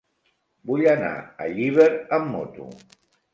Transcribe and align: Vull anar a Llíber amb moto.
Vull 0.69 0.81
anar 0.93 1.11
a 1.45 1.51
Llíber 1.59 1.87
amb 2.19 2.33
moto. 2.39 2.67